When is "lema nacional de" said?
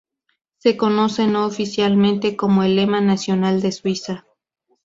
2.75-3.71